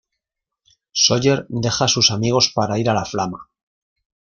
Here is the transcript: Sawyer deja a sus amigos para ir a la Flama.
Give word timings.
Sawyer 0.93 1.45
deja 1.47 1.85
a 1.85 1.87
sus 1.87 2.09
amigos 2.09 2.51
para 2.55 2.79
ir 2.79 2.89
a 2.89 2.95
la 2.95 3.05
Flama. 3.05 3.51